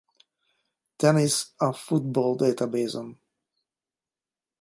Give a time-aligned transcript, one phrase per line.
[0.99, 3.09] Dennis a FootballDatabase-on